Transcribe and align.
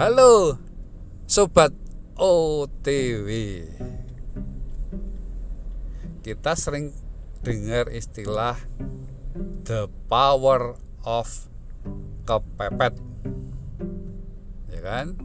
Halo 0.00 0.56
Sobat 1.28 1.76
OTW 2.16 3.28
Kita 6.24 6.56
sering 6.56 6.88
dengar 7.44 7.92
istilah 7.92 8.56
The 9.60 9.92
power 10.08 10.80
of 11.04 11.28
kepepet. 12.24 12.96
Ya 14.72 14.80
kan? 14.80 15.20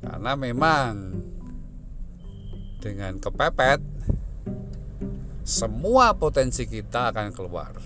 Karena 0.00 0.32
memang 0.40 1.20
Dengan 2.80 3.20
kepepet 3.20 3.84
Semua 5.44 6.16
potensi 6.16 6.64
kita 6.64 7.12
akan 7.12 7.36
keluar. 7.36 7.76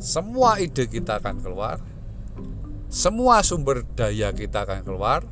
Semua 0.00 0.56
ide 0.56 0.88
kita 0.88 1.20
akan 1.20 1.36
keluar 1.44 1.93
semua 2.94 3.42
sumber 3.42 3.82
daya 3.98 4.30
kita 4.30 4.62
akan 4.62 4.86
keluar. 4.86 5.26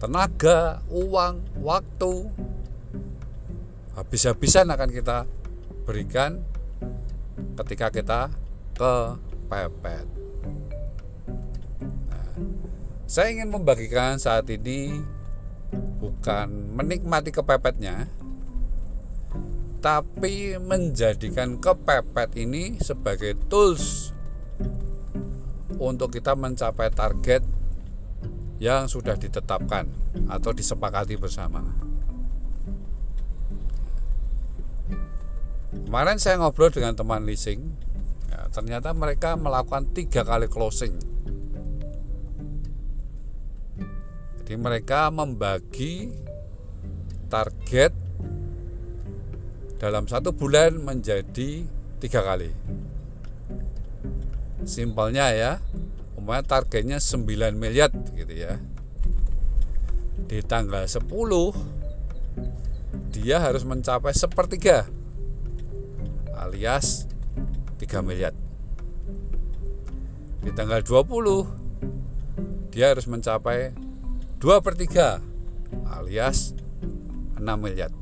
Tenaga, 0.00 0.80
uang, 0.88 1.60
waktu 1.60 2.32
habis-habisan 3.92 4.72
akan 4.72 4.88
kita 4.88 5.28
berikan 5.84 6.40
ketika 7.60 7.92
kita 7.92 8.20
kepepet. 8.72 10.08
Nah, 12.08 12.28
saya 13.04 13.36
ingin 13.36 13.52
membagikan 13.52 14.16
saat 14.16 14.48
ini 14.48 14.96
bukan 16.00 16.72
menikmati 16.72 17.36
kepepetnya 17.36 18.08
tapi 19.84 20.56
menjadikan 20.56 21.60
kepepet 21.60 22.32
ini 22.36 22.80
sebagai 22.80 23.36
tools 23.46 24.15
untuk 25.76 26.12
kita 26.12 26.32
mencapai 26.32 26.88
target 26.92 27.44
yang 28.56 28.88
sudah 28.88 29.16
ditetapkan 29.20 29.84
atau 30.32 30.50
disepakati 30.52 31.20
bersama. 31.20 31.60
Kemarin 35.86 36.18
saya 36.18 36.40
ngobrol 36.40 36.72
dengan 36.72 36.96
teman 36.96 37.22
leasing, 37.28 37.62
ya, 38.32 38.48
ternyata 38.50 38.96
mereka 38.96 39.36
melakukan 39.36 39.86
tiga 39.92 40.24
kali 40.24 40.48
closing. 40.48 40.96
Jadi 44.40 44.54
mereka 44.56 45.10
membagi 45.12 46.10
target 47.28 47.92
dalam 49.76 50.08
satu 50.08 50.32
bulan 50.32 50.80
menjadi 50.80 51.66
tiga 52.00 52.20
kali 52.24 52.50
simpelnya 54.66 55.30
ya 55.30 55.62
umpamanya 56.18 56.58
targetnya 56.58 56.98
9 56.98 57.54
miliar 57.54 57.94
gitu 58.18 58.34
ya. 58.34 58.58
Di 60.26 60.42
tanggal 60.42 60.82
10 60.90 61.06
dia 63.14 63.38
harus 63.38 63.62
mencapai 63.62 64.10
sepertiga 64.10 64.90
alias 66.34 67.06
3 67.78 68.02
miliar. 68.02 68.34
Di 70.42 70.50
tanggal 70.50 70.82
20 70.82 72.74
dia 72.74 72.90
harus 72.90 73.06
mencapai 73.06 73.70
2 74.42 74.64
per 74.66 74.74
3 74.74 75.22
alias 75.94 76.58
6 77.38 77.46
miliar. 77.62 77.94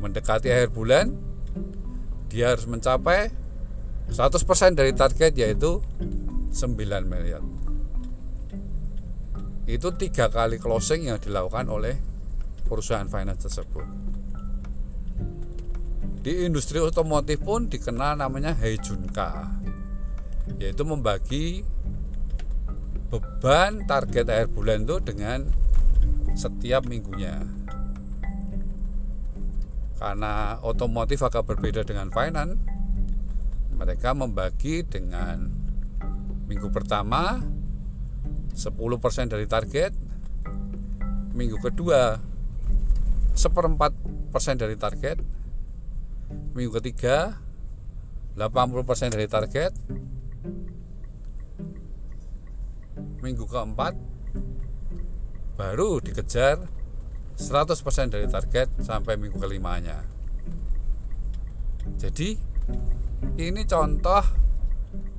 Mendekati 0.00 0.48
akhir 0.48 0.72
bulan 0.72 1.12
dia 2.32 2.56
harus 2.56 2.64
mencapai 2.64 3.28
100% 4.10 4.78
dari 4.78 4.92
target 4.94 5.32
yaitu 5.34 5.82
9 6.54 6.76
miliar. 7.04 7.42
Itu 9.66 9.90
tiga 9.98 10.30
kali 10.30 10.62
closing 10.62 11.10
yang 11.10 11.18
dilakukan 11.18 11.66
oleh 11.66 11.98
perusahaan 12.70 13.06
finance 13.10 13.50
tersebut. 13.50 13.86
Di 16.22 16.46
industri 16.46 16.82
otomotif 16.82 17.42
pun 17.42 17.70
dikenal 17.70 18.18
namanya 18.18 18.54
Heijunka 18.54 19.46
yaitu 20.58 20.86
membagi 20.86 21.66
beban 23.10 23.86
target 23.86 24.26
akhir 24.30 24.48
bulan 24.54 24.86
itu 24.86 24.96
dengan 25.02 25.46
setiap 26.38 26.86
minggunya. 26.86 27.42
Karena 29.98 30.62
otomotif 30.62 31.22
agak 31.26 31.46
berbeda 31.46 31.82
dengan 31.82 32.10
finance 32.14 32.75
mereka 33.76 34.16
membagi 34.16 34.82
dengan 34.82 35.52
minggu 36.48 36.72
pertama 36.72 37.40
10% 38.56 39.32
dari 39.32 39.44
target. 39.44 39.92
Minggu 41.36 41.60
kedua 41.60 42.16
seperempat 43.36 43.92
persen 44.32 44.56
dari 44.56 44.80
target. 44.80 45.20
Minggu 46.56 46.72
ketiga 46.80 47.36
80% 48.40 49.12
dari 49.12 49.28
target. 49.28 49.72
Minggu 53.20 53.44
keempat 53.44 53.92
baru 55.56 56.00
dikejar 56.00 56.64
100% 57.36 58.12
dari 58.12 58.24
target 58.28 58.80
sampai 58.80 59.20
minggu 59.20 59.36
kelimanya. 59.36 60.00
Jadi 62.00 62.55
ini 63.36 63.68
contoh 63.68 64.24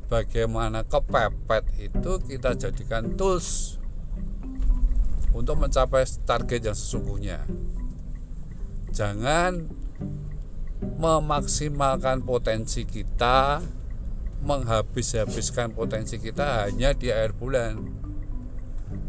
bagaimana 0.08 0.82
kepepet 0.88 1.68
itu 1.78 2.12
kita 2.26 2.56
jadikan 2.58 3.14
tools 3.14 3.78
untuk 5.38 5.60
mencapai 5.62 6.08
target 6.26 6.72
yang 6.72 6.78
sesungguhnya. 6.78 7.46
Jangan 8.90 9.70
memaksimalkan 10.98 12.26
potensi 12.26 12.90
kita 12.90 13.62
menghabis-habiskan 14.42 15.74
potensi 15.78 16.18
kita 16.18 16.66
hanya 16.66 16.98
di 16.98 17.14
akhir 17.14 17.38
bulan. 17.38 17.74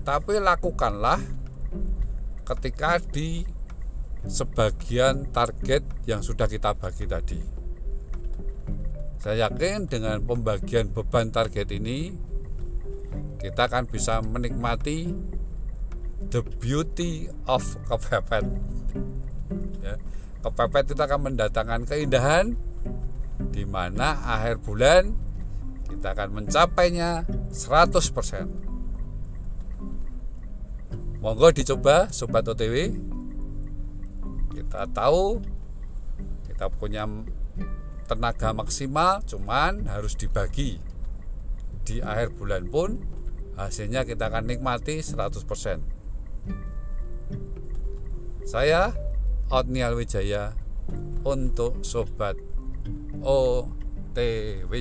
Tapi 0.04 0.40
lakukanlah 0.40 1.20
ketika 2.44 3.00
di 3.00 3.44
sebagian 4.28 5.32
target 5.32 5.84
yang 6.04 6.20
sudah 6.20 6.48
kita 6.48 6.76
bagi 6.76 7.08
tadi 7.08 7.57
saya 9.18 9.50
yakin 9.50 9.90
dengan 9.90 10.22
pembagian 10.22 10.94
beban 10.94 11.34
target 11.34 11.74
ini 11.74 12.14
kita 13.42 13.66
akan 13.66 13.90
bisa 13.90 14.22
menikmati 14.22 15.10
the 16.30 16.42
beauty 16.62 17.26
of 17.46 17.62
kepepet. 17.86 18.46
Ya, 19.82 19.94
kepepet 20.42 20.94
itu 20.94 21.02
akan 21.02 21.30
mendatangkan 21.30 21.86
keindahan 21.86 22.54
di 23.54 23.66
mana 23.66 24.18
akhir 24.22 24.62
bulan 24.62 25.14
kita 25.90 26.14
akan 26.14 26.42
mencapainya 26.42 27.26
100%. 27.50 28.46
Monggo 31.18 31.50
dicoba 31.50 32.06
sobat 32.14 32.46
OTW. 32.46 32.94
Kita 34.54 34.86
tahu 34.94 35.42
kita 36.46 36.70
punya 36.70 37.02
tenaga 38.08 38.56
maksimal 38.56 39.20
cuman 39.28 39.84
harus 39.86 40.16
dibagi. 40.16 40.80
Di 41.84 42.00
akhir 42.00 42.34
bulan 42.34 42.66
pun 42.72 42.98
hasilnya 43.60 44.08
kita 44.08 44.32
akan 44.32 44.48
nikmati 44.48 45.04
100% 45.04 45.98
saya 48.48 48.96
Otnial 49.52 49.92
Wijaya 49.92 50.56
untuk 51.20 51.84
Sobat 51.84 52.32
OTW 53.20 54.72